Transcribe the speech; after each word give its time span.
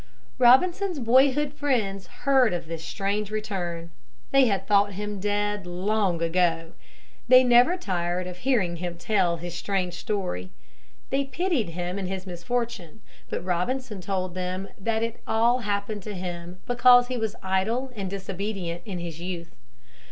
Robinson's 0.39 0.97
boyhood 0.97 1.53
friends 1.53 2.07
heard 2.25 2.55
of 2.55 2.65
his 2.65 2.83
strange 2.83 3.29
return. 3.29 3.91
They 4.31 4.45
had 4.45 4.65
thought 4.65 4.93
him 4.93 5.19
dead 5.19 5.67
long 5.67 6.23
ago. 6.23 6.73
They 7.27 7.43
never 7.43 7.77
tired 7.77 8.25
of 8.25 8.37
hearing 8.39 8.77
him 8.77 8.97
tell 8.97 9.37
his 9.37 9.53
strange 9.53 9.93
story. 9.93 10.49
They 11.11 11.25
pitied 11.25 11.69
him 11.69 11.99
in 11.99 12.07
his 12.07 12.25
misfortune. 12.25 13.01
But 13.29 13.45
Robinson 13.45 14.01
told 14.01 14.33
them 14.33 14.69
that 14.79 15.03
it 15.03 15.21
all 15.27 15.59
happened 15.59 16.01
to 16.01 16.15
him 16.15 16.61
because 16.65 17.07
he 17.09 17.17
was 17.17 17.35
idle 17.43 17.91
and 17.95 18.09
disobedient 18.09 18.81
in 18.85 18.97
his 18.97 19.21
youth. 19.21 19.55